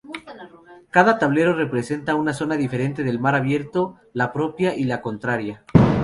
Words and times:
Cada 0.89 1.19
tablero 1.19 1.53
representa 1.53 2.15
una 2.15 2.33
zona 2.33 2.57
diferente 2.57 3.03
del 3.03 3.19
mar 3.19 3.35
abierto: 3.35 3.99
la 4.13 4.33
propia 4.33 4.73
y 4.73 4.85
la 4.85 4.99
contraria. 4.99 5.63